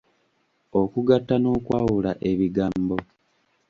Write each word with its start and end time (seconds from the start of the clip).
Okugatta 0.81 1.35
n’okwawula 1.39 2.11
ebigambo. 2.31 2.97